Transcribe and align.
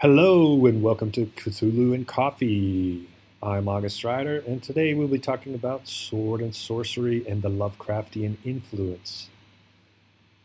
Hello 0.00 0.64
and 0.64 0.82
welcome 0.82 1.12
to 1.12 1.26
Cthulhu 1.26 1.94
and 1.94 2.08
Coffee. 2.08 3.06
I'm 3.42 3.68
August 3.68 3.96
Strider, 3.96 4.42
and 4.46 4.62
today 4.62 4.94
we'll 4.94 5.08
be 5.08 5.18
talking 5.18 5.54
about 5.54 5.86
sword 5.86 6.40
and 6.40 6.54
sorcery 6.54 7.22
and 7.28 7.42
the 7.42 7.50
Lovecraftian 7.50 8.38
influence. 8.42 9.28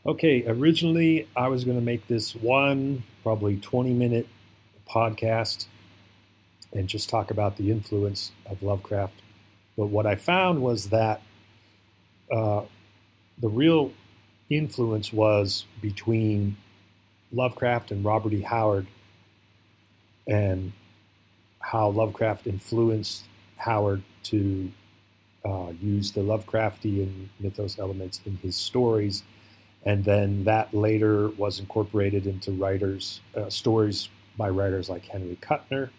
Okay, 0.06 0.44
originally 0.46 1.30
I 1.38 1.48
was 1.48 1.64
going 1.64 1.78
to 1.78 1.84
make 1.84 2.06
this 2.10 2.36
one, 2.36 3.04
probably 3.24 3.56
20 3.56 3.94
minute 3.94 4.28
podcast 4.90 5.68
and 6.74 6.90
just 6.90 7.08
talk 7.08 7.32
about 7.32 7.56
the 7.56 7.72
influence 7.72 8.34
of 8.46 8.62
Lovecraft. 8.62 9.22
But 9.78 9.86
what 9.86 10.06
I 10.06 10.16
found 10.16 10.64
was 10.64 10.90
that 10.90 11.22
uh, 12.30 12.64
the 13.38 13.48
real 13.48 13.94
influence 14.50 15.14
was 15.14 15.64
between 15.82 16.58
Lovecraft 17.32 17.92
and 17.92 18.04
Robert 18.04 18.34
E. 18.34 18.42
Howard 18.42 18.88
and 20.28 20.72
how 21.60 21.90
Lovecraft 21.90 22.48
influenced 22.48 23.24
Howard 23.58 24.04
to 24.24 24.72
uh, 25.44 25.72
use 25.82 26.12
the 26.12 26.22
Lovecraftian 26.22 27.28
mythos 27.40 27.80
elements 27.80 28.22
in 28.26 28.38
his 28.38 28.56
stories. 28.56 29.24
And 29.86 30.04
then 30.04 30.44
that 30.46 30.74
later 30.74 31.30
was 31.30 31.60
incorporated 31.60 32.26
into 32.26 32.52
writers, 32.52 33.22
uh, 33.36 33.50
stories 33.50 34.10
by 34.38 34.50
writers 34.50 34.90
like 34.90 35.06
Henry 35.06 35.38
Kuttner, 35.42 35.90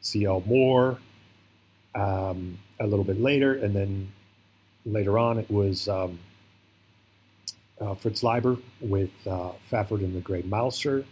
C.L. 0.00 0.42
Moore, 0.46 0.98
um, 1.94 2.58
a 2.80 2.86
little 2.86 3.04
bit 3.04 3.20
later. 3.20 3.54
And 3.54 3.74
then 3.74 4.12
later 4.86 5.18
on, 5.18 5.38
it 5.38 5.50
was 5.50 5.88
um, 5.88 6.18
uh, 7.80 7.94
Fritz 7.94 8.22
Leiber 8.22 8.56
with 8.80 9.10
uh, 9.26 9.50
Fafhrd 9.70 10.04
and 10.04 10.14
the 10.14 10.20
Grey 10.20 10.42
Mouser. 10.42 11.04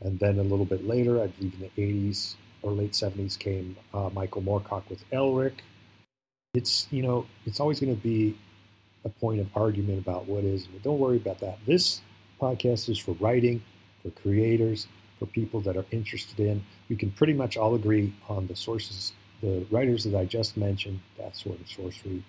And 0.00 0.18
then 0.18 0.38
a 0.38 0.42
little 0.42 0.64
bit 0.64 0.86
later, 0.86 1.22
I 1.22 1.26
believe 1.26 1.54
in 1.54 1.70
the 1.74 1.82
80s 1.82 2.34
or 2.62 2.72
late 2.72 2.92
70s, 2.92 3.38
came 3.38 3.76
uh, 3.94 4.10
Michael 4.12 4.42
Moorcock 4.42 4.88
with 4.88 5.08
Elric. 5.10 5.54
It's, 6.54 6.86
you 6.90 7.02
know, 7.02 7.26
it's 7.46 7.60
always 7.60 7.80
going 7.80 7.94
to 7.94 8.02
be 8.02 8.36
a 9.04 9.08
point 9.08 9.40
of 9.40 9.48
argument 9.54 9.98
about 10.00 10.26
what 10.26 10.44
is, 10.44 10.66
but 10.66 10.82
don't 10.82 10.98
worry 10.98 11.16
about 11.16 11.40
that. 11.40 11.58
This 11.66 12.00
podcast 12.40 12.88
is 12.88 12.98
for 12.98 13.12
writing, 13.20 13.62
for 14.02 14.10
creators, 14.10 14.86
for 15.18 15.26
people 15.26 15.60
that 15.62 15.76
are 15.76 15.84
interested 15.90 16.40
in. 16.40 16.64
We 16.88 16.96
can 16.96 17.10
pretty 17.10 17.32
much 17.32 17.56
all 17.56 17.74
agree 17.74 18.14
on 18.28 18.46
the 18.46 18.56
sources, 18.56 19.12
the 19.42 19.66
writers 19.70 20.04
that 20.04 20.14
I 20.14 20.24
just 20.24 20.56
mentioned, 20.56 21.00
that 21.18 21.36
sort 21.36 21.60
of 21.60 21.68
sorcery. 21.68 22.24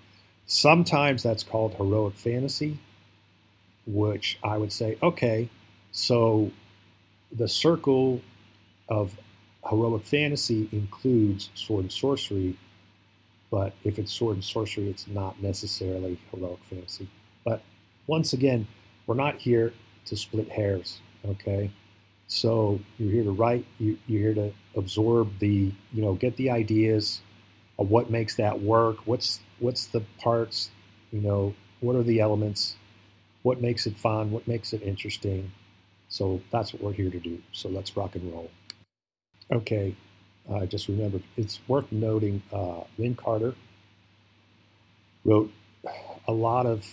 Sometimes 0.46 1.24
that's 1.24 1.44
called 1.44 1.76
heroic 1.76 2.16
fantasy, 2.16 2.80
which 3.86 4.40
I 4.44 4.58
would 4.58 4.72
say, 4.72 4.98
okay, 5.02 5.50
so 5.92 6.52
the 7.32 7.48
circle 7.48 8.22
of 8.88 9.18
heroic 9.68 10.04
fantasy 10.06 10.70
includes 10.72 11.50
sword 11.54 11.84
and 11.86 11.92
sorcery, 11.92 12.58
but 13.52 13.74
if 13.84 14.00
it's 14.00 14.12
sword 14.12 14.36
and 14.36 14.44
sorcery, 14.44 14.90
it's 14.90 15.08
not 15.08 15.42
necessarily 15.42 16.20
heroic 16.32 16.60
fantasy. 16.70 17.10
But 17.46 17.62
once 18.08 18.34
again, 18.34 18.68
we're 19.06 19.16
not 19.16 19.36
here 19.36 19.74
to 20.06 20.16
split 20.16 20.50
hairs, 20.50 21.02
okay? 21.26 21.72
So 22.28 22.80
you're 22.98 23.12
here 23.12 23.24
to 23.24 23.32
write, 23.32 23.66
you, 23.80 23.98
you're 24.08 24.34
here 24.34 24.34
to 24.36 24.54
absorb 24.76 25.40
the, 25.40 25.72
you 25.92 26.02
know, 26.02 26.14
get 26.14 26.36
the 26.38 26.52
ideas 26.52 27.22
of 27.80 27.90
what 27.90 28.12
makes 28.12 28.36
that 28.36 28.62
work, 28.62 28.98
what's 29.06 29.40
what's 29.60 29.88
the 29.88 30.02
parts, 30.20 30.70
you 31.12 31.22
know, 31.22 31.54
what 31.80 31.96
are 31.96 32.04
the 32.04 32.20
elements, 32.20 32.76
what 33.42 33.62
makes 33.62 33.88
it 33.88 33.98
fun, 33.98 34.32
what 34.32 34.48
makes 34.48 34.74
it 34.74 34.82
interesting, 34.84 35.52
so 36.10 36.42
that's 36.52 36.74
what 36.74 36.82
we're 36.82 36.94
here 36.94 37.10
to 37.10 37.20
do. 37.20 37.40
So 37.52 37.70
let's 37.70 37.96
rock 37.96 38.16
and 38.16 38.32
roll. 38.32 38.50
Okay, 39.52 39.96
I 40.50 40.54
uh, 40.54 40.66
just 40.66 40.88
remembered 40.88 41.24
it's 41.38 41.60
worth 41.68 41.92
noting 41.92 42.42
uh, 42.52 42.82
Lin 42.98 43.16
Carter 43.16 43.56
wrote 45.24 45.52
a 46.28 46.32
lot 46.32 46.66
of 46.66 46.86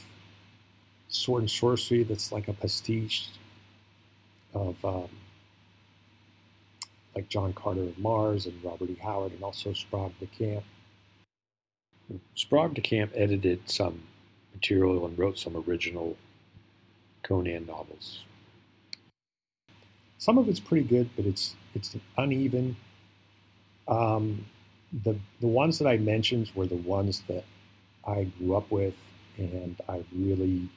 sword 1.08 1.42
and 1.42 1.50
sorcery 1.50 2.02
that's 2.02 2.32
like 2.32 2.48
a 2.48 2.52
pastiche 2.52 3.28
of 4.54 4.82
um, 4.84 5.08
like 7.14 7.28
John 7.28 7.52
Carter 7.52 7.82
of 7.82 7.98
Mars 7.98 8.46
and 8.46 8.62
Robert 8.62 8.90
E. 8.90 8.98
Howard 9.02 9.32
and 9.32 9.42
also 9.42 9.72
Sprague 9.72 10.18
de 10.20 10.26
Camp. 10.26 10.64
Sprague 12.34 12.74
de 12.74 12.80
Camp 12.80 13.10
edited 13.14 13.68
some 13.68 14.02
material 14.54 15.06
and 15.06 15.18
wrote 15.18 15.38
some 15.38 15.56
original 15.56 16.16
Conan 17.22 17.66
novels. 17.66 18.20
Some 20.18 20.38
of 20.38 20.48
it's 20.48 20.60
pretty 20.60 20.86
good, 20.86 21.10
but 21.16 21.26
it's 21.26 21.54
it's 21.74 21.96
uneven. 22.16 22.76
Um, 23.88 24.46
the 25.04 25.18
the 25.40 25.46
ones 25.46 25.78
that 25.78 25.88
I 25.88 25.96
mentioned 25.98 26.50
were 26.54 26.66
the 26.66 26.76
ones 26.76 27.22
that 27.28 27.44
I 28.06 28.24
grew 28.38 28.56
up 28.56 28.70
with, 28.70 28.94
and 29.36 29.76
I 29.88 30.04
really 30.14 30.68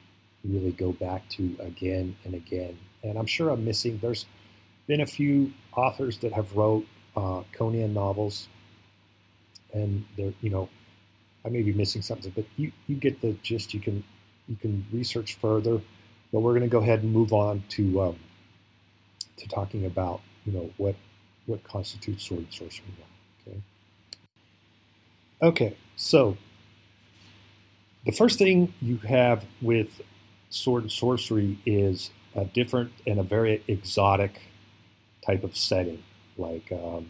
really 0.44 0.72
go 0.72 0.92
back 0.92 1.28
to 1.30 1.56
again 1.60 2.16
and 2.26 2.34
again. 2.34 2.78
And 3.04 3.18
I'm 3.18 3.26
sure 3.26 3.50
I'm 3.50 3.64
missing. 3.64 4.00
There's 4.02 4.26
been 4.88 5.02
a 5.02 5.06
few 5.06 5.54
authors 5.76 6.18
that 6.20 6.34
have 6.34 6.56
wrote 6.56 6.86
uh, 7.16 7.44
Conan 7.54 7.94
novels, 7.94 8.48
and 9.74 10.06
they're 10.18 10.34
you 10.42 10.50
know 10.50 10.70
I 11.46 11.50
may 11.50 11.62
be 11.62 11.74
missing 11.74 12.02
something, 12.02 12.32
but 12.36 12.46
you 12.58 12.72
you 12.88 12.96
get 12.96 13.22
the 13.22 13.34
gist. 13.42 13.74
You 13.74 13.80
can 13.80 14.04
you 14.48 14.56
can 14.56 14.86
research 14.92 15.36
further, 15.36 15.80
but 16.34 16.40
we're 16.42 16.52
going 16.52 16.64
to 16.64 16.68
go 16.70 16.80
ahead 16.80 17.04
and 17.04 17.14
move 17.14 17.32
on 17.32 17.64
to 17.70 18.02
um, 18.02 18.20
to 19.40 19.48
talking 19.48 19.86
about 19.86 20.22
you 20.46 20.54
know 20.54 20.70
what 20.78 20.96
what 21.46 21.64
constitutes 21.64 22.24
sword 22.28 22.42
and 22.42 22.54
sorcery 22.54 22.86
now. 22.98 23.52
Okay. 23.52 23.62
Okay, 25.42 25.78
so 25.96 26.38
the 28.06 28.12
first 28.12 28.38
thing 28.38 28.74
you 28.82 28.98
have 28.98 29.46
with 29.62 30.02
sword 30.50 30.84
and 30.84 30.92
sorcery 30.92 31.60
is 31.66 32.12
a 32.36 32.46
different 32.46 32.92
and 33.08 33.20
a 33.20 33.24
very 33.24 33.64
exotic 33.68 34.42
type 35.26 35.44
of 35.44 35.56
setting. 35.56 36.04
Like 36.38 36.72
um, 36.72 37.08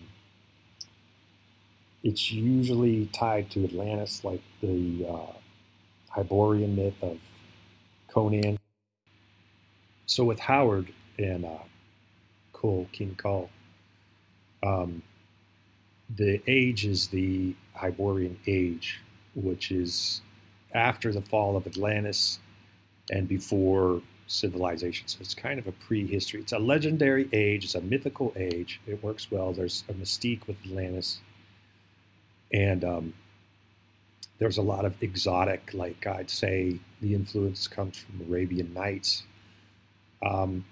it's 2.03 2.32
usually 2.32 3.08
tied 3.08 3.49
to 3.52 3.64
Atlantis, 3.64 4.23
like 4.23 4.41
the 4.61 5.05
uh, 5.08 5.34
Hyborian 6.09 6.75
myth 6.75 6.96
of 7.02 7.17
Conan. 8.11 8.58
So 10.05 10.23
with 10.23 10.40
Howard 10.40 10.91
and 11.17 11.46
uh, 11.46 11.59
King 12.91 13.16
Kull. 13.17 13.50
Um, 14.64 15.02
the 16.16 16.41
age 16.47 16.85
is 16.85 17.08
the 17.08 17.56
Hyborian 17.76 18.40
age, 18.47 19.00
which 19.35 19.72
is 19.72 20.22
after 20.73 21.14
the 21.14 21.22
fall 21.22 21.56
of 21.56 21.66
Atlantis 21.67 22.40
and 23.11 23.28
before 23.28 24.02
civilization. 24.28 25.08
So 25.08 25.17
it's 25.22 25.34
kind 25.34 25.59
of 25.59 25.67
a 25.67 25.72
prehistory. 25.72 26.41
It's 26.41 26.52
a 26.52 26.59
legendary 26.59 27.28
age. 27.34 27.64
It's 27.64 27.76
a 27.76 27.82
mythical 27.82 28.34
age. 28.35 28.79
It 28.88 29.02
works 29.03 29.32
well. 29.32 29.53
There's 29.53 29.84
a 29.90 29.94
mystique 29.94 30.46
with 30.47 30.58
Atlantis, 30.66 31.20
and 32.53 32.84
um, 32.84 33.14
there's 34.38 34.58
a 34.58 34.61
lot 34.61 34.85
of 34.85 35.02
exotic, 35.02 35.72
like 35.73 36.06
I'd 36.08 36.29
say, 36.29 36.79
the 37.02 37.14
influence 37.14 37.67
comes 37.67 37.97
from 37.97 38.22
Arabian 38.28 38.73
Nights. 38.73 39.23
Um, 40.26 40.66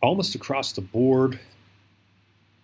almost 0.00 0.34
across 0.34 0.72
the 0.72 0.80
board, 0.80 1.38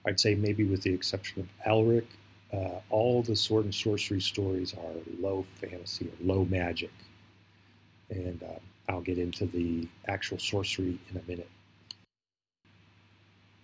I'd 0.07 0.21
say 0.21 0.35
maybe 0.35 0.65
with 0.65 0.83
the 0.83 0.93
exception 0.93 1.41
of 1.41 1.49
Elric, 1.67 2.07
uh, 2.53 2.81
all 2.91 3.23
the 3.23 3.35
sword 3.35 3.65
and 3.65 3.75
sorcery 3.75 4.21
stories 4.21 4.75
are 4.75 4.93
low 5.21 5.45
fantasy 5.61 6.07
or 6.07 6.35
low 6.35 6.45
magic. 6.45 6.93
And 8.11 8.43
uh, 8.43 8.59
I'll 8.89 9.01
get 9.01 9.19
into 9.19 9.47
the 9.47 9.89
actual 10.07 10.39
sorcery 10.39 10.99
in 11.11 11.17
a 11.17 11.23
minute. 11.29 11.49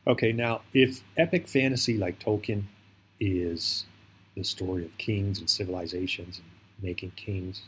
Okay, 0.06 0.32
now 0.32 0.62
if 0.72 1.04
epic 1.16 1.46
fantasy 1.46 1.98
like 1.98 2.18
Tolkien 2.18 2.64
is 3.20 3.84
the 4.34 4.42
story 4.42 4.84
of 4.84 4.96
kings 4.96 5.38
and 5.38 5.48
civilizations 5.48 6.38
and 6.38 6.84
making 6.84 7.12
kings, 7.12 7.62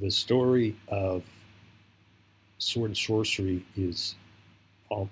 the 0.00 0.10
story 0.10 0.76
of 0.88 1.22
sword 2.58 2.90
and 2.90 2.96
sorcery 2.96 3.64
is 3.76 4.16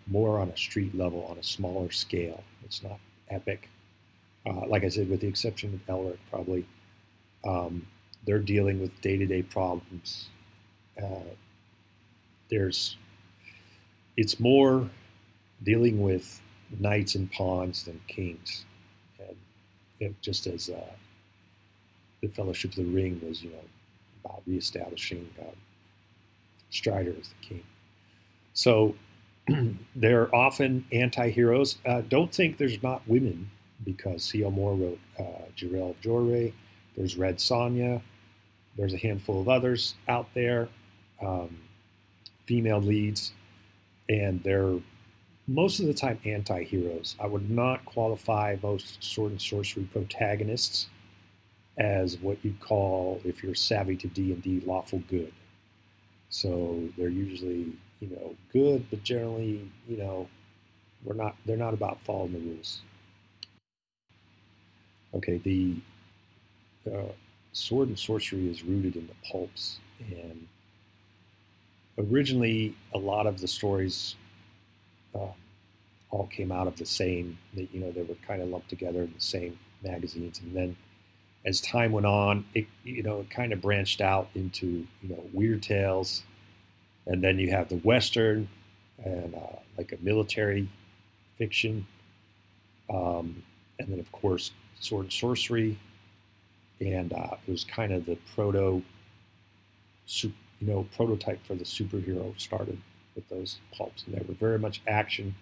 more 0.06 0.38
on 0.42 0.48
a 0.48 0.56
street 0.56 0.94
level, 0.96 1.26
on 1.30 1.38
a 1.38 1.42
smaller 1.42 1.90
scale. 1.90 2.42
It's 2.64 2.82
not 2.82 2.98
epic. 3.28 3.68
Uh, 4.46 4.66
like 4.66 4.84
I 4.84 4.88
said, 4.88 5.08
with 5.08 5.20
the 5.20 5.28
exception 5.28 5.72
of 5.74 5.94
Elric, 5.94 6.18
probably 6.30 6.66
um, 7.44 7.86
they're 8.26 8.38
dealing 8.54 8.80
with 8.80 8.92
day-to-day 9.00 9.42
problems. 9.42 10.28
Uh, 11.02 11.30
there's, 12.50 12.96
it's 14.16 14.38
more 14.38 14.88
dealing 15.62 16.02
with 16.02 16.40
knights 16.78 17.14
and 17.14 17.30
pawns 17.32 17.84
than 17.84 18.00
kings, 18.08 18.64
and 20.00 20.14
just 20.20 20.46
as 20.46 20.68
uh, 20.68 20.92
the 22.20 22.28
Fellowship 22.28 22.72
of 22.72 22.76
the 22.76 22.84
Ring 22.84 23.20
was, 23.26 23.42
you 23.42 23.50
know, 23.50 23.64
about 24.24 24.42
reestablishing 24.46 25.28
um, 25.40 25.56
Strider 26.70 27.14
as 27.20 27.28
the 27.28 27.46
king. 27.48 27.62
So 28.54 28.94
they're 29.96 30.34
often 30.34 30.84
anti-heroes. 30.92 31.78
Uh, 31.86 32.02
don't 32.08 32.34
think 32.34 32.58
there's 32.58 32.82
not 32.82 33.06
women 33.08 33.50
because 33.84 34.24
C.L. 34.24 34.50
Moore 34.50 34.74
wrote 34.74 35.00
uh, 35.18 35.22
of 35.22 36.00
Joiry. 36.00 36.52
There's 36.96 37.16
Red 37.16 37.38
Sonja. 37.38 38.00
There's 38.76 38.94
a 38.94 38.98
handful 38.98 39.40
of 39.40 39.48
others 39.48 39.94
out 40.08 40.28
there, 40.34 40.68
um, 41.20 41.58
female 42.46 42.80
leads, 42.80 43.32
and 44.08 44.42
they're 44.42 44.78
most 45.46 45.80
of 45.80 45.86
the 45.86 45.94
time 45.94 46.18
anti-heroes. 46.24 47.16
I 47.20 47.26
would 47.26 47.50
not 47.50 47.84
qualify 47.84 48.56
most 48.62 49.02
sword 49.02 49.32
and 49.32 49.40
sorcery 49.40 49.84
protagonists 49.92 50.88
as 51.78 52.18
what 52.18 52.38
you'd 52.42 52.60
call, 52.60 53.20
if 53.24 53.42
you're 53.42 53.54
savvy 53.54 53.96
to 53.96 54.06
D 54.08 54.32
and 54.32 54.42
D, 54.42 54.62
lawful 54.64 55.02
good. 55.08 55.32
So 56.28 56.82
they're 56.96 57.08
usually, 57.08 57.72
you 58.02 58.08
know, 58.08 58.34
good, 58.52 58.84
but 58.90 59.04
generally, 59.04 59.70
you 59.88 59.96
know, 59.96 60.28
we're 61.04 61.14
not. 61.14 61.36
They're 61.46 61.56
not 61.56 61.72
about 61.72 62.00
following 62.04 62.32
the 62.32 62.40
rules. 62.40 62.82
Okay, 65.14 65.38
the 65.38 65.76
uh, 66.92 67.12
sword 67.52 67.88
and 67.88 67.98
sorcery 67.98 68.50
is 68.50 68.64
rooted 68.64 68.96
in 68.96 69.06
the 69.06 69.14
pulps, 69.30 69.78
and 70.00 70.48
originally 71.96 72.74
a 72.92 72.98
lot 72.98 73.26
of 73.28 73.40
the 73.40 73.46
stories 73.46 74.16
uh, 75.14 75.28
all 76.10 76.26
came 76.26 76.50
out 76.50 76.66
of 76.66 76.76
the 76.76 76.86
same. 76.86 77.38
That 77.54 77.72
You 77.72 77.80
know, 77.80 77.92
they 77.92 78.02
were 78.02 78.16
kind 78.26 78.42
of 78.42 78.48
lumped 78.48 78.68
together 78.68 79.02
in 79.02 79.12
the 79.14 79.20
same 79.20 79.58
magazines, 79.84 80.40
and 80.40 80.56
then 80.56 80.76
as 81.46 81.60
time 81.60 81.92
went 81.92 82.06
on, 82.06 82.46
it 82.54 82.66
you 82.84 83.04
know 83.04 83.20
it 83.20 83.30
kind 83.30 83.52
of 83.52 83.60
branched 83.60 84.00
out 84.00 84.28
into 84.34 84.86
you 85.02 85.08
know 85.08 85.22
weird 85.32 85.62
tales, 85.62 86.24
and 87.06 87.22
then 87.22 87.38
you 87.38 87.50
have 87.50 87.68
the 87.68 87.76
western 87.76 88.48
and 89.04 89.34
uh, 89.34 89.56
like 89.78 89.92
a 89.92 90.04
military 90.04 90.68
fiction, 91.36 91.86
um, 92.92 93.42
and 93.78 93.88
then 93.88 93.98
of 93.98 94.10
course 94.12 94.52
sword 94.78 95.04
and 95.04 95.12
sorcery, 95.12 95.78
and 96.80 97.12
uh, 97.12 97.36
it 97.46 97.50
was 97.50 97.64
kind 97.64 97.92
of 97.92 98.06
the 98.06 98.16
proto, 98.34 98.82
you 100.22 100.32
know, 100.60 100.86
prototype 100.96 101.44
for 101.46 101.54
the 101.54 101.64
superhero 101.64 102.38
started 102.40 102.78
with 103.14 103.28
those 103.28 103.58
pulps, 103.76 104.04
and 104.06 104.14
they 104.14 104.24
were 104.26 104.34
very 104.34 104.58
much 104.58 104.82
action 104.86 105.34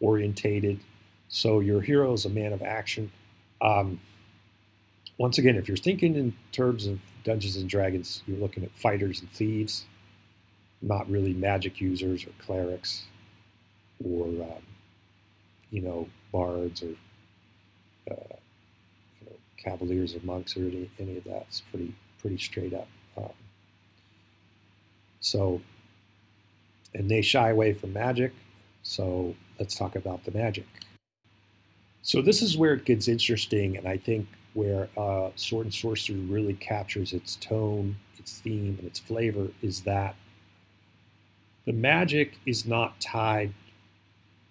orientated. 0.00 0.80
So 1.28 1.60
your 1.60 1.80
hero 1.80 2.12
is 2.12 2.24
a 2.24 2.30
man 2.30 2.52
of 2.52 2.62
action. 2.62 3.10
Um, 3.60 4.00
once 5.18 5.38
again, 5.38 5.56
if 5.56 5.68
you're 5.68 5.76
thinking 5.76 6.16
in 6.16 6.34
terms 6.50 6.86
of 6.86 6.98
Dungeons 7.24 7.56
and 7.56 7.68
Dragons, 7.68 8.22
you're 8.26 8.38
looking 8.38 8.64
at 8.64 8.70
fighters 8.74 9.20
and 9.20 9.30
thieves, 9.30 9.84
not 10.82 11.08
really 11.10 11.34
magic 11.34 11.80
users 11.80 12.24
or 12.24 12.30
clerics, 12.44 13.04
or 14.04 14.26
um, 14.26 14.62
you 15.70 15.82
know 15.82 16.08
bards 16.32 16.82
or 16.82 16.94
uh, 18.10 18.36
you 19.20 19.26
know 19.26 19.36
cavaliers 19.56 20.14
or 20.14 20.20
monks 20.20 20.56
or 20.56 20.60
any, 20.60 20.90
any 20.98 21.16
of 21.18 21.24
that. 21.24 21.44
It's 21.48 21.60
pretty 21.60 21.94
pretty 22.18 22.38
straight 22.38 22.74
up. 22.74 22.88
Um, 23.16 23.30
so, 25.20 25.60
and 26.94 27.10
they 27.10 27.22
shy 27.22 27.50
away 27.50 27.74
from 27.74 27.92
magic. 27.92 28.32
So 28.82 29.34
let's 29.58 29.74
talk 29.74 29.96
about 29.96 30.24
the 30.24 30.30
magic. 30.30 30.66
So 32.02 32.22
this 32.22 32.40
is 32.40 32.56
where 32.56 32.72
it 32.72 32.86
gets 32.86 33.08
interesting, 33.08 33.76
and 33.76 33.86
I 33.86 33.98
think 33.98 34.26
where 34.54 34.88
uh, 34.96 35.30
Sword 35.36 35.66
and 35.66 35.74
Sorcery 35.74 36.16
really 36.16 36.54
captures 36.54 37.12
its 37.12 37.36
tone, 37.36 37.94
its 38.18 38.38
theme, 38.38 38.76
and 38.78 38.86
its 38.86 38.98
flavor 38.98 39.48
is 39.62 39.82
that 39.82 40.16
the 41.70 41.76
magic 41.76 42.32
is 42.46 42.66
not 42.66 43.00
tied 43.00 43.54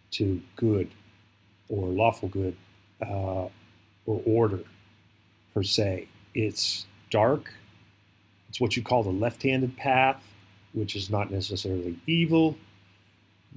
to 0.10 0.42
good 0.56 0.90
or 1.68 1.90
lawful 1.90 2.30
good 2.30 2.56
uh, 3.02 3.50
or 4.06 4.22
order 4.26 4.62
per 5.54 5.62
se. 5.62 6.08
It's 6.34 6.86
dark. 7.12 7.52
It's 8.48 8.62
what 8.62 8.78
you 8.78 8.84
call 8.84 9.04
the 9.04 9.10
left 9.10 9.44
handed 9.44 9.76
path, 9.76 10.24
which 10.72 10.96
is 10.96 11.10
not 11.10 11.30
necessarily 11.30 12.00
evil, 12.08 12.56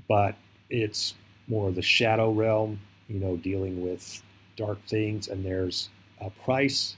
but 0.09 0.35
it's 0.69 1.14
more 1.47 1.70
the 1.70 1.82
shadow 1.82 2.32
realm, 2.32 2.81
you 3.06 3.20
know, 3.20 3.37
dealing 3.37 3.81
with 3.81 4.25
dark 4.56 4.85
things. 4.88 5.29
And 5.29 5.44
there's 5.44 5.88
a 6.20 6.31
price. 6.31 6.97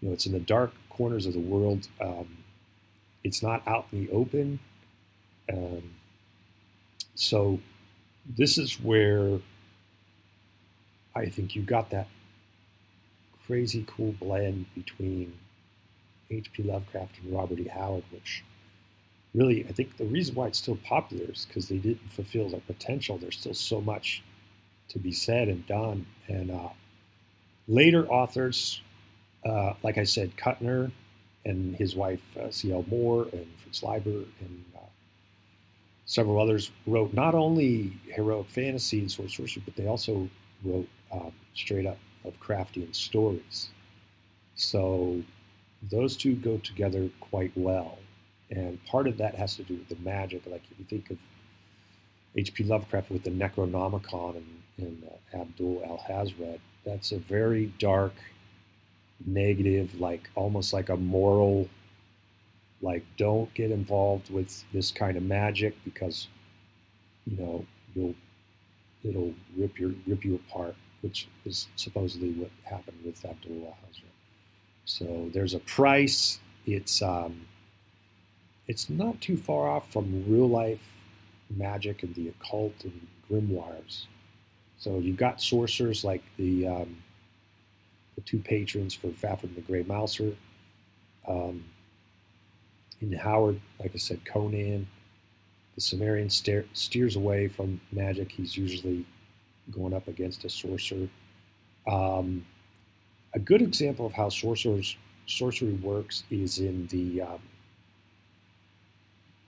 You 0.00 0.08
know, 0.08 0.14
it's 0.14 0.26
in 0.26 0.32
the 0.32 0.38
dark 0.38 0.72
corners 0.88 1.26
of 1.26 1.32
the 1.32 1.40
world. 1.40 1.88
Um, 2.00 2.28
it's 3.24 3.42
not 3.42 3.66
out 3.66 3.88
in 3.90 4.06
the 4.06 4.12
open. 4.12 4.60
Um, 5.52 5.95
so 7.16 7.60
this 8.36 8.58
is 8.58 8.80
where 8.80 9.40
I 11.14 11.26
think 11.26 11.56
you 11.56 11.62
got 11.62 11.90
that 11.90 12.08
crazy 13.46 13.84
cool 13.88 14.12
blend 14.20 14.66
between 14.74 15.32
H.P. 16.30 16.64
Lovecraft 16.64 17.18
and 17.22 17.32
Robert 17.34 17.60
E. 17.60 17.68
Howard, 17.68 18.04
which 18.12 18.44
really, 19.34 19.66
I 19.68 19.72
think 19.72 19.96
the 19.96 20.04
reason 20.04 20.34
why 20.36 20.48
it's 20.48 20.58
still 20.58 20.78
popular 20.84 21.32
is 21.32 21.46
because 21.46 21.68
they 21.68 21.78
didn't 21.78 22.12
fulfill 22.12 22.48
their 22.48 22.60
potential. 22.60 23.18
There's 23.18 23.38
still 23.38 23.54
so 23.54 23.80
much 23.80 24.22
to 24.88 24.98
be 24.98 25.12
said 25.12 25.48
and 25.48 25.66
done. 25.66 26.06
And 26.28 26.50
uh, 26.50 26.68
Later 27.68 28.06
authors, 28.06 28.80
uh, 29.44 29.72
like 29.82 29.98
I 29.98 30.04
said, 30.04 30.36
Kuttner 30.36 30.92
and 31.44 31.74
his 31.74 31.96
wife 31.96 32.22
uh, 32.36 32.50
C.L. 32.50 32.84
Moore 32.88 33.26
and 33.32 33.46
Fritz 33.58 33.82
Leiber 33.82 34.24
and 34.40 34.64
several 36.06 36.40
others 36.40 36.70
wrote 36.86 37.12
not 37.12 37.34
only 37.34 37.92
heroic 38.06 38.48
fantasy 38.48 39.00
and 39.00 39.10
sword 39.10 39.30
sorcery, 39.30 39.62
but 39.64 39.76
they 39.76 39.86
also 39.86 40.28
wrote 40.64 40.88
um, 41.12 41.32
straight 41.54 41.86
up 41.86 41.98
Lovecraftian 42.24 42.94
stories. 42.94 43.68
So 44.54 45.22
those 45.90 46.16
two 46.16 46.34
go 46.34 46.58
together 46.58 47.10
quite 47.20 47.52
well. 47.56 47.98
And 48.50 48.82
part 48.86 49.08
of 49.08 49.18
that 49.18 49.34
has 49.34 49.56
to 49.56 49.64
do 49.64 49.74
with 49.74 49.88
the 49.88 49.96
magic. 49.96 50.46
Like 50.46 50.62
if 50.70 50.78
you 50.78 50.84
think 50.84 51.10
of 51.10 51.18
H.P. 52.36 52.64
Lovecraft 52.64 53.10
with 53.10 53.24
the 53.24 53.30
Necronomicon 53.30 54.36
and, 54.36 54.62
and 54.78 55.02
uh, 55.04 55.40
Abdul 55.40 55.82
Alhazred, 55.86 56.60
that's 56.84 57.12
a 57.12 57.18
very 57.18 57.66
dark, 57.78 58.14
negative, 59.24 59.98
like 60.00 60.30
almost 60.34 60.72
like 60.72 60.88
a 60.88 60.96
moral, 60.96 61.68
like 62.82 63.04
don't 63.16 63.52
get 63.54 63.70
involved 63.70 64.30
with 64.30 64.64
this 64.72 64.90
kind 64.90 65.16
of 65.16 65.22
magic 65.22 65.74
because, 65.84 66.28
you 67.26 67.36
know, 67.36 67.64
you'll 67.94 68.14
it'll 69.04 69.34
rip 69.56 69.78
your 69.78 69.92
rip 70.06 70.24
you 70.24 70.36
apart, 70.36 70.74
which 71.00 71.28
is 71.44 71.68
supposedly 71.76 72.32
what 72.32 72.50
happened 72.64 72.98
with 73.04 73.24
Abdul 73.24 73.56
Alhazred. 73.56 74.02
So 74.84 75.30
there's 75.32 75.54
a 75.54 75.60
price. 75.60 76.40
It's 76.66 77.02
um, 77.02 77.46
it's 78.66 78.90
not 78.90 79.20
too 79.20 79.36
far 79.36 79.68
off 79.68 79.92
from 79.92 80.24
real 80.28 80.48
life 80.48 80.92
magic 81.50 82.02
and 82.02 82.14
the 82.14 82.28
occult 82.28 82.74
and 82.84 83.06
grimoires. 83.30 84.06
So 84.78 84.98
you've 84.98 85.16
got 85.16 85.40
sorcerers 85.40 86.04
like 86.04 86.22
the 86.36 86.66
um, 86.66 86.96
the 88.16 88.20
two 88.22 88.38
patrons 88.38 88.94
for 88.94 89.08
Fafhrd 89.08 89.44
and 89.44 89.56
the 89.56 89.60
Grey 89.60 89.82
Mouser. 89.82 90.34
Um, 91.28 91.64
in 93.00 93.12
Howard, 93.12 93.60
like 93.78 93.92
I 93.94 93.98
said, 93.98 94.24
Conan. 94.24 94.86
The 95.74 95.80
Cimmerian 95.80 96.30
steers 96.30 97.16
away 97.16 97.48
from 97.48 97.80
magic. 97.92 98.32
He's 98.32 98.56
usually 98.56 99.04
going 99.70 99.92
up 99.92 100.08
against 100.08 100.44
a 100.44 100.48
sorcerer. 100.48 101.08
Um, 101.86 102.46
a 103.34 103.38
good 103.38 103.60
example 103.60 104.06
of 104.06 104.12
how 104.12 104.30
sorcerers 104.30 104.96
sorcery 105.26 105.74
works 105.74 106.24
is 106.30 106.58
in 106.58 106.86
the 106.86 107.20
um, 107.20 107.40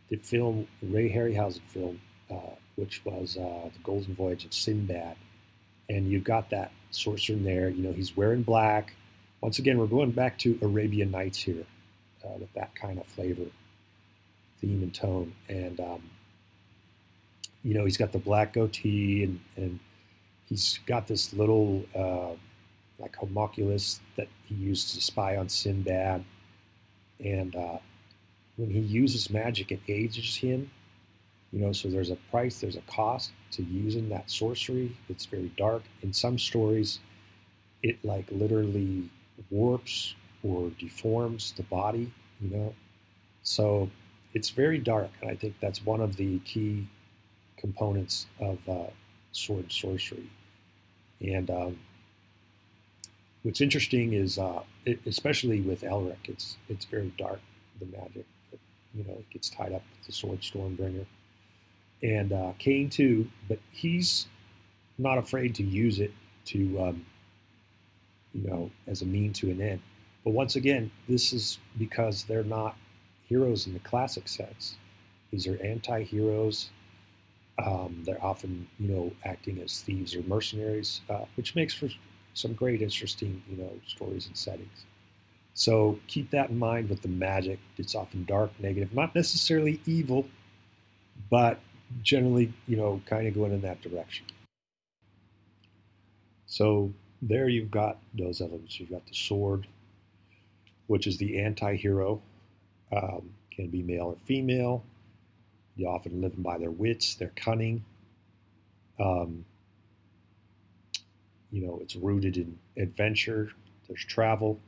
the 0.09 0.17
film 0.17 0.67
Ray 0.83 1.11
Harryhausen 1.11 1.63
film 1.63 2.01
uh, 2.31 2.55
which 2.77 3.05
was 3.05 3.37
uh, 3.37 3.71
the 3.73 3.79
Golden 3.83 4.15
Voyage 4.15 4.45
of 4.45 4.53
Sinbad, 4.53 5.17
and 5.89 6.11
you've 6.11 6.25
got 6.25 6.51
that 6.51 6.71
sorcerer 6.91 7.37
in 7.37 7.45
there. 7.45 7.69
You 7.69 7.83
know, 7.83 7.93
he's 7.93 8.17
wearing 8.17 8.43
black. 8.43 8.95
Once 9.41 9.59
again, 9.59 9.79
we're 9.79 9.87
going 9.87 10.11
back 10.11 10.39
to 10.39 10.59
Arabian 10.63 11.11
Nights 11.11 11.39
here 11.39 11.65
uh, 12.29 12.39
with 12.39 12.53
that 12.55 12.75
kind 12.75 12.99
of 12.99 13.07
flavor, 13.07 13.47
theme, 14.61 14.83
and 14.83 14.95
tone. 14.95 15.33
And 15.49 15.81
um, 15.81 16.03
you 17.63 17.75
know, 17.75 17.85
he's 17.85 17.97
got 17.97 18.13
the 18.13 18.19
black 18.19 18.53
goatee, 18.53 19.25
and 19.25 19.41
and 19.57 19.79
he's 20.47 20.81
got 20.87 21.07
this 21.07 21.33
little 21.33 21.85
uh, 21.95 22.35
like 22.99 23.17
homunculus 23.17 24.01
that 24.17 24.29
he 24.47 24.55
used 24.55 24.95
to 24.95 25.01
spy 25.01 25.37
on 25.37 25.49
Sinbad, 25.49 26.25
and 27.25 27.57
uh, 27.57 27.79
when 28.57 28.71
he 28.71 28.81
uses 28.81 29.31
magic, 29.31 29.73
it 29.73 29.81
ages 29.89 30.37
him 30.37 30.71
you 31.53 31.61
know, 31.61 31.73
so 31.73 31.89
there's 31.89 32.11
a 32.11 32.17
price, 32.31 32.61
there's 32.61 32.77
a 32.77 32.83
cost 32.83 33.33
to 33.53 33.63
using 33.63 34.09
that 34.11 34.31
sorcery. 34.31 34.95
It's 35.09 35.25
very 35.25 35.51
dark. 35.57 35.83
In 36.03 36.13
some 36.13 36.39
stories, 36.39 36.99
it 37.83 38.05
like 38.05 38.27
literally 38.31 39.09
warps 39.51 40.15
or 40.43 40.71
deforms 40.79 41.53
the 41.57 41.63
body, 41.65 42.13
you 42.41 42.51
know. 42.51 42.75
So 43.43 43.91
it's 44.35 44.51
very 44.51 44.79
dark, 44.79 45.11
and 45.21 45.31
I 45.31 45.37
think 45.37 45.57
that's 45.61 45.85
one 45.85 46.01
of 46.01 46.17
the 46.17 46.39
key 46.41 46.87
components 47.57 48.27
of 48.41 48.59
uh, 48.69 48.91
sword 49.33 49.73
sorcery. 49.73 50.31
And 51.21 51.51
um, 51.51 51.79
what's 53.43 53.61
interesting 53.61 54.13
is, 54.13 54.39
uh, 54.39 54.63
it, 54.85 55.01
especially 55.07 55.61
with 55.61 55.83
Elric, 55.83 56.29
it's 56.29 56.57
it's 56.69 56.85
very 56.85 57.13
dark. 57.19 57.41
The 57.81 57.87
magic, 57.87 58.27
you 58.95 59.05
know, 59.05 59.15
it 59.15 59.31
gets 59.31 59.51
tied 59.51 59.73
up 59.73 59.83
with 59.97 60.07
the 60.07 60.13
sword 60.13 60.41
Stormbringer, 60.41 61.07
and 62.03 62.33
uh, 62.33 62.53
Kane 62.59 62.91
too. 62.91 63.29
But 63.49 63.59
he's 63.71 64.27
not 64.99 65.19
afraid 65.19 65.55
to 65.57 65.63
use 65.63 66.01
it 66.01 66.13
to, 66.47 66.81
um, 66.83 67.07
you 68.35 68.49
know, 68.49 68.71
as 68.87 69.03
a 69.03 69.07
mean 69.07 69.33
to 69.35 69.51
an 69.51 69.61
end. 69.61 69.81
But 70.25 70.33
once 70.33 70.57
again, 70.57 70.91
this 71.09 71.33
is 71.33 71.59
because 71.79 72.25
they're 72.25 72.45
not 72.45 72.77
heroes 73.29 73.67
in 73.67 73.73
the 73.73 73.81
classic 73.81 74.29
sense. 74.29 74.77
These 75.31 75.47
are 75.47 75.63
anti-heroes. 75.63 76.71
Um, 77.65 78.03
they're 78.05 78.25
often, 78.25 78.69
you 78.79 78.89
know, 78.89 79.13
acting 79.25 79.61
as 79.61 79.81
thieves 79.81 80.15
or 80.15 80.23
mercenaries, 80.23 81.01
uh, 81.11 81.25
which 81.37 81.55
makes 81.55 81.75
for 81.75 81.89
some 82.35 82.53
great, 82.53 82.83
interesting, 82.83 83.43
you 83.51 83.57
know, 83.57 83.73
stories 83.87 84.27
and 84.27 84.37
settings. 84.37 84.85
So 85.55 85.99
keep 86.07 86.31
that 86.31 86.51
in 86.51 86.59
mind 86.59 86.89
with 86.89 87.03
the 87.03 87.09
magic. 87.09 87.59
It's 87.77 87.97
often 87.97 88.25
dark, 88.27 88.53
negative, 88.61 88.95
not 88.95 89.15
necessarily 89.15 89.81
evil, 89.87 90.27
but 91.31 91.59
generally, 92.03 92.53
you 92.69 92.77
know, 92.77 93.03
kind 93.07 93.27
of 93.27 93.35
going 93.35 93.53
in 93.53 93.61
that 93.63 93.83
direction. 93.83 94.27
So 96.47 96.93
there 97.21 97.49
you've 97.49 97.73
got 97.73 97.99
those 98.15 98.41
elements. 98.41 98.79
You've 98.79 98.91
got 98.91 99.05
the 99.07 99.15
sword, 99.15 99.67
which 100.89 101.07
is 101.07 101.17
the 101.19 101.39
anti-hero, 101.39 102.21
um, 102.93 103.31
can 103.51 103.69
be 103.69 103.83
male 103.83 104.07
or 104.07 104.17
female. 104.27 104.85
They 105.77 105.85
often 105.85 106.21
live 106.21 106.43
by 106.43 106.59
their 106.59 106.73
wits, 106.73 107.15
their 107.15 107.33
cunning. 107.37 107.85
Um, 108.99 109.45
you 111.53 111.65
know, 111.65 111.79
it's 111.81 111.95
rooted 111.95 112.37
in 112.37 112.59
adventure. 112.77 113.51
There's 113.87 114.05
travel, 114.05 114.59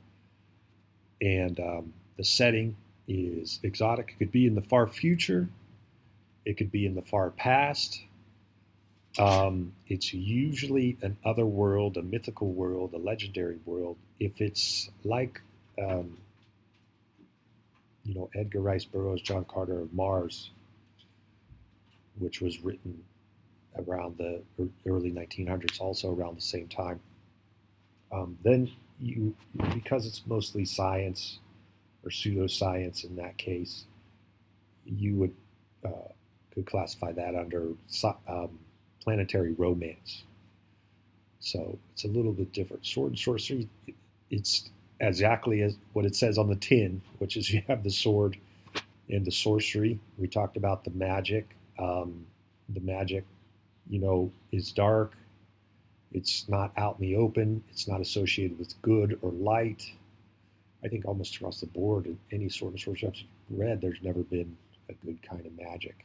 and 1.20 1.58
um, 1.60 1.92
the 2.16 2.24
setting 2.24 2.76
is 3.08 3.60
exotic. 3.62 4.10
It 4.12 4.18
could 4.18 4.32
be 4.32 4.46
in 4.46 4.54
the 4.54 4.62
far 4.62 4.86
future. 4.86 5.48
It 6.46 6.56
could 6.56 6.70
be 6.70 6.86
in 6.86 6.94
the 6.94 7.02
far 7.02 7.30
past. 7.30 8.02
Um, 9.18 9.72
it's 9.88 10.14
usually 10.14 10.96
an 11.02 11.16
other 11.24 11.44
world, 11.44 11.96
a 11.96 12.02
mythical 12.02 12.52
world, 12.52 12.94
a 12.94 12.98
legendary 12.98 13.58
world. 13.66 13.96
If 14.20 14.40
it's 14.40 14.88
like, 15.04 15.42
um, 15.80 16.16
you 18.04 18.14
know, 18.14 18.30
Edgar 18.34 18.60
Rice 18.60 18.84
Burroughs, 18.84 19.22
John 19.22 19.44
Carter 19.44 19.80
of 19.80 19.92
Mars, 19.92 20.50
which 22.18 22.40
was 22.40 22.60
written 22.60 23.02
around 23.86 24.18
the 24.18 24.42
early 24.86 25.12
1900s, 25.12 25.80
also 25.80 26.14
around 26.14 26.36
the 26.36 26.42
same 26.42 26.68
time. 26.68 27.00
Um, 28.12 28.36
then 28.42 28.70
you, 28.98 29.34
because 29.74 30.06
it's 30.06 30.22
mostly 30.26 30.64
science 30.64 31.38
or 32.04 32.10
pseudoscience 32.10 33.04
in 33.04 33.16
that 33.16 33.36
case, 33.38 33.84
you 34.84 35.14
would 35.16 35.34
uh, 35.84 36.12
could 36.52 36.66
classify 36.66 37.12
that 37.12 37.34
under 37.34 37.68
um, 38.28 38.58
planetary 39.02 39.52
romance. 39.52 40.24
So 41.38 41.78
it's 41.92 42.04
a 42.04 42.08
little 42.08 42.32
bit 42.32 42.52
different. 42.52 42.84
Sword 42.84 43.12
and 43.12 43.18
sorcery, 43.18 43.68
it's 44.30 44.70
exactly 45.00 45.62
as 45.62 45.76
what 45.92 46.04
it 46.04 46.14
says 46.14 46.38
on 46.38 46.48
the 46.48 46.56
tin, 46.56 47.02
which 47.18 47.36
is 47.36 47.50
you 47.52 47.62
have 47.68 47.82
the 47.82 47.90
sword 47.90 48.36
and 49.08 49.24
the 49.24 49.32
sorcery. 49.32 49.98
We 50.18 50.28
talked 50.28 50.56
about 50.56 50.84
the 50.84 50.90
magic. 50.90 51.56
Um, 51.78 52.26
the 52.68 52.80
magic, 52.80 53.24
you 53.88 53.98
know, 53.98 54.30
is 54.52 54.70
dark. 54.72 55.16
It's 56.12 56.48
not 56.48 56.72
out 56.76 56.96
in 56.98 57.06
the 57.06 57.16
open. 57.16 57.62
It's 57.70 57.88
not 57.88 58.00
associated 58.00 58.58
with 58.58 58.80
good 58.82 59.18
or 59.22 59.30
light. 59.30 59.90
I 60.84 60.88
think 60.88 61.04
almost 61.04 61.36
across 61.36 61.60
the 61.60 61.66
board, 61.66 62.06
in 62.06 62.18
any 62.32 62.48
sort 62.48 62.74
of 62.74 62.80
sorcery 62.80 63.08
I've 63.08 63.58
read, 63.58 63.80
there's 63.80 63.98
never 64.02 64.20
been 64.20 64.56
a 64.88 64.94
good 65.04 65.20
kind 65.22 65.44
of 65.44 65.56
magic. 65.56 66.04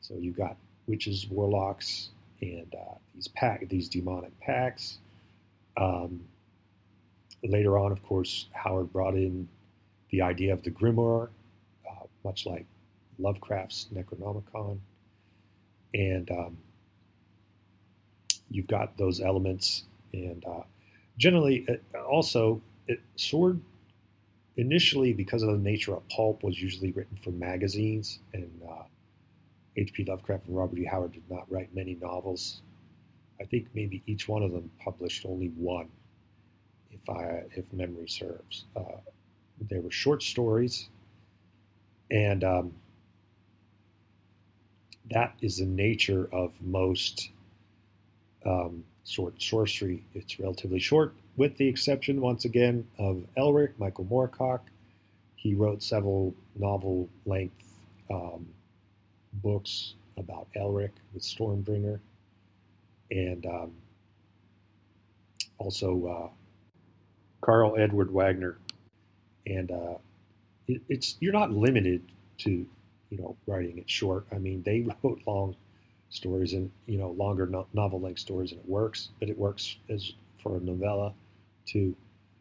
So 0.00 0.14
you've 0.14 0.36
got 0.36 0.56
witches, 0.86 1.26
warlocks, 1.28 2.10
and 2.40 2.74
uh, 2.74 2.94
these 3.14 3.28
pack, 3.28 3.68
these 3.68 3.88
demonic 3.88 4.38
packs. 4.40 4.98
Um, 5.76 6.24
later 7.42 7.78
on, 7.78 7.92
of 7.92 8.02
course, 8.02 8.46
Howard 8.52 8.92
brought 8.92 9.14
in 9.14 9.48
the 10.10 10.22
idea 10.22 10.52
of 10.52 10.62
the 10.62 10.70
grimoire, 10.70 11.28
uh, 11.88 12.04
much 12.24 12.46
like 12.46 12.66
Lovecraft's 13.18 13.88
Necronomicon, 13.92 14.78
and 15.94 16.30
um, 16.30 16.58
you've 18.50 18.68
got 18.68 18.96
those 18.96 19.20
elements. 19.20 19.84
And 20.12 20.44
uh, 20.46 20.62
generally, 21.18 21.66
uh, 21.68 21.98
also, 22.02 22.60
it, 22.86 23.00
sword 23.16 23.60
initially, 24.56 25.12
because 25.12 25.42
of 25.42 25.50
the 25.50 25.58
nature 25.58 25.94
of 25.94 26.06
pulp, 26.08 26.42
was 26.42 26.60
usually 26.60 26.92
written 26.92 27.16
for 27.16 27.30
magazines 27.30 28.20
and 28.34 28.50
uh, 28.68 28.82
H.P. 29.76 30.04
Lovecraft 30.04 30.46
and 30.46 30.56
Robert 30.56 30.78
E. 30.78 30.84
Howard 30.84 31.12
did 31.12 31.22
not 31.30 31.50
write 31.50 31.74
many 31.74 31.96
novels. 32.00 32.60
I 33.40 33.44
think 33.44 33.68
maybe 33.74 34.02
each 34.06 34.28
one 34.28 34.42
of 34.42 34.52
them 34.52 34.70
published 34.84 35.24
only 35.26 35.48
one, 35.48 35.88
if 36.92 37.08
I 37.10 37.44
if 37.54 37.72
memory 37.72 38.08
serves. 38.08 38.64
Uh, 38.76 38.98
they 39.68 39.78
were 39.78 39.90
short 39.90 40.22
stories, 40.22 40.88
and 42.10 42.42
um, 42.44 42.74
that 45.10 45.34
is 45.40 45.58
the 45.58 45.66
nature 45.66 46.28
of 46.32 46.52
most 46.60 47.30
um, 48.44 48.84
sort 49.04 49.40
sorcery. 49.40 50.04
It's 50.14 50.38
relatively 50.40 50.80
short, 50.80 51.14
with 51.36 51.56
the 51.56 51.68
exception 51.68 52.20
once 52.20 52.44
again 52.44 52.86
of 52.98 53.24
Elric, 53.36 53.72
Michael 53.78 54.04
Moorcock. 54.06 54.60
He 55.36 55.54
wrote 55.54 55.82
several 55.82 56.34
novel 56.56 57.08
length. 57.26 57.64
Um, 58.10 58.46
books 59.34 59.94
about 60.16 60.48
Elric 60.56 60.90
with 61.14 61.22
Stormbringer, 61.22 62.00
and 63.10 63.46
um, 63.46 63.72
also 65.58 66.32
Karl 67.42 67.76
Edward 67.78 68.12
Wagner. 68.12 68.58
And 69.46 69.70
uh, 69.72 69.96
it, 70.68 70.82
it's 70.88 71.16
you're 71.20 71.32
not 71.32 71.52
limited 71.52 72.02
to 72.38 72.50
you 72.50 73.18
know 73.18 73.36
writing 73.46 73.78
it 73.78 73.90
short. 73.90 74.26
I 74.32 74.38
mean, 74.38 74.62
they 74.64 74.86
wrote 75.04 75.22
long 75.26 75.56
stories 76.10 76.54
and 76.54 76.70
you 76.86 76.98
know 76.98 77.10
longer 77.12 77.46
no- 77.46 77.68
novel 77.74 78.00
length 78.00 78.20
stories, 78.20 78.52
and 78.52 78.60
it 78.60 78.68
works. 78.68 79.10
But 79.20 79.30
it 79.30 79.38
works 79.38 79.76
as 79.90 80.12
for 80.38 80.56
a 80.56 80.60
novella 80.60 81.14
too. 81.66 81.96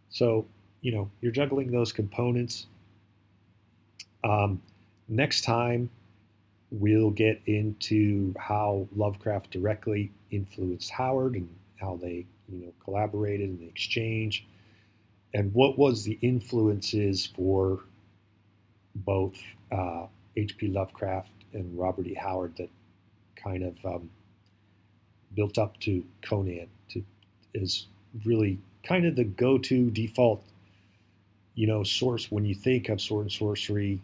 So 0.10 0.48
you 0.82 0.94
know 0.94 1.12
you're 1.22 1.34
juggling 1.34 1.72
those 1.72 1.92
components. 1.92 2.68
Um, 4.24 4.62
next 5.10 5.42
time 5.44 5.90
we'll 6.72 7.12
get 7.12 7.42
into 7.46 8.34
how 8.40 8.88
Lovecraft 8.96 9.52
directly 9.52 10.12
influenced 10.32 10.90
Howard 10.92 11.36
and 11.36 11.50
how 11.80 11.98
they, 12.02 12.26
you 12.50 12.66
know, 12.66 12.74
collaborated 12.84 13.50
and 13.50 13.60
the 13.60 13.68
exchange, 13.68 14.48
and 15.34 15.54
what 15.54 15.78
was 15.78 16.04
the 16.04 16.18
influences 16.22 17.26
for 17.26 17.80
both 18.96 19.36
H.P. 20.36 20.68
Uh, 20.68 20.72
Lovecraft 20.72 21.32
and 21.54 21.78
Robert 21.78 22.08
E. 22.08 22.14
Howard 22.14 22.56
that 22.58 22.70
kind 23.36 23.64
of 23.64 23.86
um, 23.86 24.10
built 25.34 25.58
up 25.58 25.80
to 25.82 26.04
Conan 26.22 26.68
to 26.90 27.04
is 27.54 27.88
really 28.26 28.60
kind 28.84 29.06
of 29.06 29.16
the 29.16 29.24
go-to 29.24 29.90
default, 29.92 30.44
you 31.56 31.68
know, 31.68 31.84
source 31.84 32.32
when 32.32 32.46
you 32.46 32.56
think 32.56 32.90
of 32.90 33.00
sword 33.02 33.26
and 33.26 33.32
sorcery. 33.32 34.02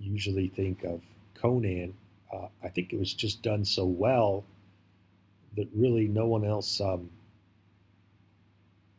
Usually 0.00 0.48
think 0.48 0.84
of 0.84 1.00
Conan, 1.34 1.94
uh, 2.32 2.48
I 2.62 2.68
think 2.68 2.92
it 2.92 2.98
was 2.98 3.12
just 3.12 3.42
done 3.42 3.64
so 3.64 3.84
well 3.84 4.44
that 5.56 5.68
really 5.74 6.08
no 6.08 6.26
one 6.26 6.44
else. 6.44 6.80
Um, 6.80 7.10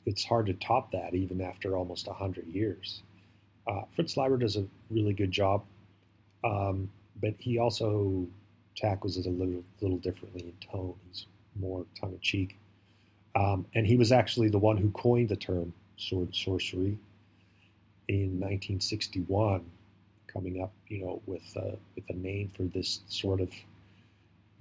it's 0.05 0.23
hard 0.23 0.45
to 0.47 0.53
top 0.53 0.91
that 0.91 1.13
even 1.13 1.41
after 1.41 1.75
almost 1.75 2.07
hundred 2.07 2.47
years. 2.47 3.01
Uh, 3.67 3.81
Fritz 3.95 4.15
Leiber 4.15 4.37
does 4.37 4.57
a 4.57 4.65
really 4.91 5.13
good 5.13 5.31
job, 5.31 5.63
um, 6.43 6.89
but 7.21 7.33
he 7.39 7.57
also 7.57 8.27
tackles 8.75 9.17
it 9.17 9.25
a 9.25 9.29
little, 9.29 9.63
little 9.81 9.97
differently 9.97 10.43
in 10.43 10.69
tone. 10.69 10.93
He's 11.07 11.25
more 11.55 11.85
tongue 11.99 12.13
in 12.13 12.19
cheek, 12.19 12.57
um, 13.35 13.65
and 13.73 13.87
he 13.87 13.95
was 13.95 14.11
actually 14.11 14.49
the 14.49 14.59
one 14.59 14.77
who 14.77 14.91
coined 14.91 15.29
the 15.29 15.35
term 15.35 15.73
sword 15.97 16.35
sorcery 16.35 16.97
in 18.07 18.39
1961 18.39 19.65
coming 20.31 20.61
up, 20.61 20.71
you 20.87 20.99
know, 20.99 21.21
with 21.25 21.45
uh, 21.57 21.75
with 21.95 22.03
a 22.09 22.13
name 22.13 22.51
for 22.55 22.63
this 22.63 22.99
sort 23.07 23.41
of, 23.41 23.49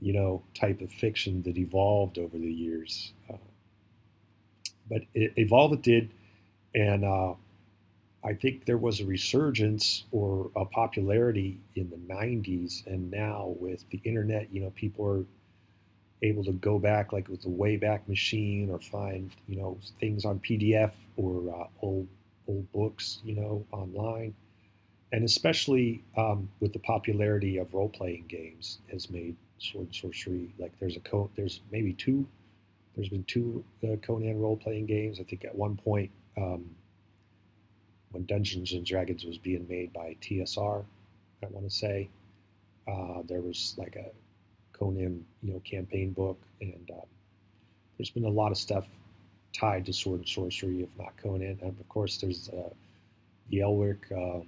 you 0.00 0.12
know, 0.12 0.42
type 0.54 0.80
of 0.80 0.90
fiction 0.90 1.42
that 1.42 1.58
evolved 1.58 2.18
over 2.18 2.38
the 2.38 2.52
years. 2.52 3.12
Uh, 3.28 3.36
but 4.88 5.02
it, 5.14 5.32
evolve 5.36 5.72
it 5.72 5.82
did, 5.82 6.10
and 6.74 7.04
uh, 7.04 7.34
I 8.24 8.34
think 8.34 8.64
there 8.64 8.78
was 8.78 9.00
a 9.00 9.04
resurgence 9.04 10.04
or 10.12 10.50
a 10.56 10.64
popularity 10.64 11.58
in 11.74 11.90
the 11.90 12.14
'90s, 12.14 12.86
and 12.86 13.10
now 13.10 13.54
with 13.58 13.84
the 13.90 14.00
internet, 14.04 14.48
you 14.52 14.60
know, 14.62 14.70
people 14.70 15.06
are 15.06 15.24
able 16.22 16.44
to 16.44 16.52
go 16.52 16.78
back 16.78 17.12
like 17.12 17.28
with 17.28 17.42
the 17.42 17.48
Wayback 17.48 18.08
Machine 18.08 18.70
or 18.70 18.78
find 18.78 19.30
you 19.48 19.56
know 19.56 19.78
things 20.00 20.24
on 20.24 20.38
PDF 20.40 20.92
or 21.16 21.54
uh, 21.54 21.66
old 21.82 22.08
old 22.48 22.70
books 22.72 23.18
you 23.24 23.34
know 23.34 23.64
online, 23.72 24.34
and 25.12 25.24
especially 25.24 26.02
um, 26.16 26.48
with 26.60 26.72
the 26.72 26.78
popularity 26.78 27.58
of 27.58 27.72
role 27.74 27.88
playing 27.88 28.24
games 28.28 28.78
has 28.90 29.10
made 29.10 29.36
sword 29.58 29.86
and 29.86 29.94
sorcery 29.94 30.52
like 30.58 30.72
there's 30.80 30.96
a 30.96 31.00
co- 31.00 31.30
there's 31.36 31.60
maybe 31.70 31.92
two 31.92 32.26
there's 32.96 33.08
been 33.08 33.24
two 33.24 33.64
uh, 33.82 33.96
Conan 33.96 34.40
role 34.40 34.56
playing 34.56 34.86
games. 34.86 35.18
I 35.20 35.24
think 35.24 35.44
at 35.44 35.54
one 35.54 35.76
point 35.76 36.10
um, 36.36 36.64
when 38.10 38.24
Dungeons 38.26 38.72
and 38.72 38.84
Dragons 38.84 39.24
was 39.24 39.38
being 39.38 39.66
made 39.68 39.92
by 39.92 40.16
TSR, 40.20 40.84
I 41.42 41.46
want 41.48 41.68
to 41.68 41.74
say 41.74 42.08
uh, 42.86 43.22
there 43.26 43.40
was 43.40 43.74
like 43.76 43.96
a 43.96 44.10
Conan, 44.76 45.24
you 45.42 45.52
know, 45.52 45.60
campaign 45.60 46.12
book, 46.12 46.40
and 46.60 46.88
um, 46.92 47.06
there's 47.98 48.10
been 48.10 48.24
a 48.24 48.28
lot 48.28 48.52
of 48.52 48.58
stuff 48.58 48.86
tied 49.52 49.86
to 49.86 49.92
sword 49.92 50.20
and 50.20 50.28
sorcery, 50.28 50.82
if 50.82 50.96
not 50.98 51.16
Conan. 51.16 51.58
And 51.62 51.78
of 51.78 51.88
course, 51.88 52.18
there's 52.18 52.48
uh, 52.48 52.70
the 53.50 53.58
Elric 53.58 54.10
um, 54.12 54.46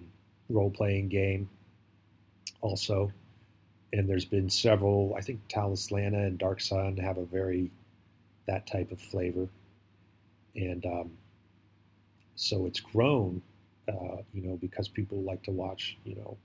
role-playing 0.49 1.09
game, 1.09 1.49
also, 2.61 3.11
and 3.93 4.09
there's 4.09 4.25
been 4.25 4.51
several. 4.51 5.15
I 5.17 5.21
think 5.21 5.41
Talislanta 5.49 6.27
and 6.27 6.39
Dark 6.39 6.61
Sun 6.61 6.97
have 6.99 7.19
a 7.19 7.25
very 7.25 7.71
that 8.47 8.67
type 8.67 8.93
of 8.93 9.01
flavor, 9.01 9.49
and 10.55 10.85
um, 10.87 11.11
so 12.37 12.67
it's 12.67 12.81
grown, 12.81 13.43
uh, 13.89 14.23
you 14.33 14.43
know, 14.43 14.57
because 14.57 14.89
people 14.89 15.23
like 15.23 15.43
to 15.45 15.51
watch, 15.51 15.97
you 16.05 16.15
know, 16.17 16.37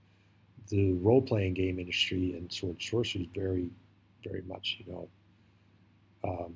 the 0.69 0.93
role 0.93 1.21
playing 1.21 1.53
game 1.53 1.79
industry 1.79 2.33
and 2.33 2.51
sword 2.51 2.81
sorcery 2.81 3.23
is 3.23 3.27
very, 3.33 3.69
very 4.23 4.41
much, 4.47 4.79
you 4.85 4.91
know, 4.91 5.07
um, 6.23 6.53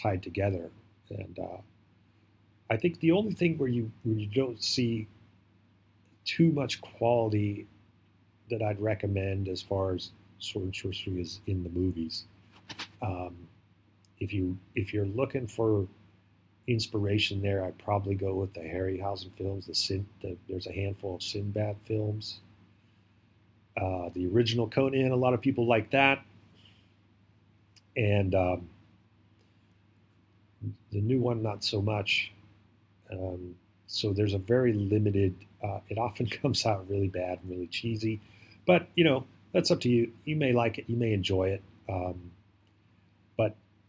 tied 0.00 0.22
together. 0.22 0.70
And 1.10 1.38
uh, 1.38 1.60
I 2.70 2.76
think 2.76 3.00
the 3.00 3.12
only 3.12 3.32
thing 3.32 3.58
where 3.58 3.68
you 3.68 3.90
where 4.04 4.16
you 4.16 4.26
don't 4.26 4.62
see 4.62 5.08
too 6.24 6.52
much 6.52 6.80
quality 6.80 7.66
that 8.50 8.62
I'd 8.62 8.80
recommend 8.80 9.48
as 9.48 9.62
far 9.62 9.94
as 9.94 10.10
sword 10.38 10.74
sorcery 10.74 11.20
is 11.20 11.40
in 11.46 11.62
the 11.62 11.70
movies. 11.70 12.24
Um, 13.02 13.45
if 14.20 14.32
you 14.32 14.56
if 14.74 14.92
you're 14.92 15.06
looking 15.06 15.46
for 15.46 15.86
inspiration 16.66 17.42
there, 17.42 17.64
I'd 17.64 17.78
probably 17.78 18.14
go 18.14 18.34
with 18.34 18.54
the 18.54 18.60
Harryhausen 18.60 19.32
films. 19.32 19.66
The, 19.66 19.74
Sin, 19.74 20.06
the 20.22 20.36
there's 20.48 20.66
a 20.66 20.72
handful 20.72 21.16
of 21.16 21.22
Sinbad 21.22 21.76
films. 21.84 22.40
Uh, 23.76 24.08
the 24.14 24.26
original 24.26 24.68
Conan, 24.68 25.12
a 25.12 25.16
lot 25.16 25.34
of 25.34 25.40
people 25.42 25.66
like 25.66 25.90
that, 25.90 26.24
and 27.94 28.34
um, 28.34 28.68
the 30.92 31.00
new 31.00 31.20
one 31.20 31.42
not 31.42 31.62
so 31.62 31.82
much. 31.82 32.32
Um, 33.12 33.54
so 33.86 34.12
there's 34.12 34.34
a 34.34 34.38
very 34.38 34.72
limited. 34.72 35.34
Uh, 35.62 35.80
it 35.88 35.98
often 35.98 36.26
comes 36.42 36.64
out 36.66 36.88
really 36.88 37.08
bad 37.08 37.38
and 37.42 37.50
really 37.50 37.66
cheesy, 37.66 38.20
but 38.66 38.88
you 38.94 39.04
know 39.04 39.24
that's 39.52 39.70
up 39.70 39.80
to 39.82 39.88
you. 39.88 40.10
You 40.24 40.36
may 40.36 40.52
like 40.52 40.78
it, 40.78 40.86
you 40.88 40.96
may 40.96 41.12
enjoy 41.12 41.50
it, 41.50 41.62
um, 41.88 42.30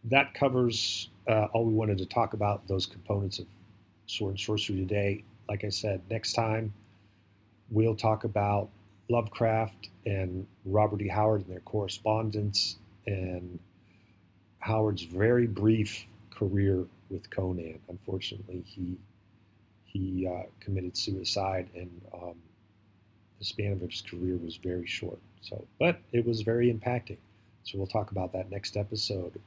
that 0.10 0.34
covers 0.34 1.10
uh, 1.28 1.48
all 1.54 1.66
we 1.66 1.74
wanted 1.74 1.98
to 2.00 2.06
talk 2.06 2.34
about. 2.34 2.68
Those 2.68 2.86
components 2.86 3.40
of 3.40 3.46
sword 4.06 4.32
and 4.32 4.40
sorcery 4.40 4.78
today. 4.78 5.24
Like 5.50 5.64
I 5.64 5.70
said, 5.70 6.02
next 6.10 6.34
time 6.34 6.74
we'll 7.70 7.96
talk 7.96 8.24
about 8.24 8.70
Lovecraft 9.10 9.90
and 10.06 10.46
Robert 10.66 11.02
E. 11.02 11.08
Howard 11.08 11.42
and 11.42 11.52
their 11.52 11.62
correspondence 11.62 12.78
and 13.06 13.60
Howard's 14.60 15.04
very 15.04 15.48
brief 15.48 16.06
career 16.30 16.86
with 17.10 17.30
Conan. 17.30 17.80
Unfortunately, 17.90 18.64
he 18.66 18.98
he 19.86 20.28
uh, 20.28 20.44
committed 20.60 20.98
suicide, 20.98 21.70
and 21.74 21.90
um, 22.14 22.36
the 23.40 23.46
span 23.46 23.72
of 23.72 23.80
his 23.80 24.02
career 24.02 24.38
was 24.38 24.58
very 24.58 24.86
short. 24.86 25.20
So, 25.42 25.66
but 25.80 26.00
it 26.12 26.26
was 26.26 26.42
very 26.42 26.72
impacting. 26.72 27.18
So 27.64 27.78
we'll 27.78 27.88
talk 27.88 28.12
about 28.12 28.34
that 28.34 28.52
next 28.52 28.76
episode. 28.76 29.40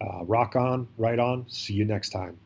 Uh, 0.00 0.24
rock 0.24 0.56
on, 0.56 0.88
right 0.98 1.18
on. 1.18 1.48
See 1.48 1.74
you 1.74 1.84
next 1.84 2.10
time. 2.10 2.38